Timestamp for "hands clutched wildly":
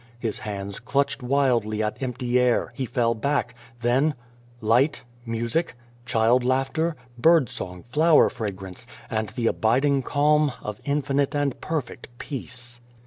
0.39-1.83